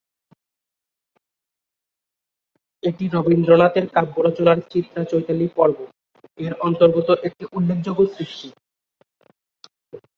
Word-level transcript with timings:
এটি 2.83 3.05
রবীন্দ্রনাথের 3.07 3.85
কাব্য 3.89 4.15
রচনার 4.19 4.57
"চিত্রা-চৈতালি 4.71 5.47
পর্ব"-এর 5.57 6.53
অন্তর্গত 6.67 7.07
একটি 7.27 7.43
উল্লেখযোগ্য 7.53 8.01
সৃষ্টি। 8.15 8.47